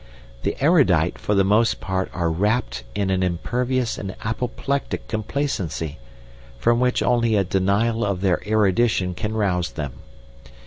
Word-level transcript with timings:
The 0.41 0.57
erudite 0.59 1.19
for 1.19 1.35
the 1.35 1.43
most 1.43 1.79
part 1.79 2.09
are 2.11 2.31
rapt 2.31 2.83
in 2.95 3.11
an 3.11 3.21
impervious 3.21 3.99
and 3.99 4.15
apoplectic 4.23 5.07
complacency, 5.07 5.99
from 6.57 6.79
which 6.79 7.03
only 7.03 7.35
a 7.35 7.43
denial 7.43 8.03
of 8.03 8.21
their 8.21 8.41
erudition 8.47 9.13
can 9.13 9.35
rouse 9.35 9.69
them. 9.73 9.99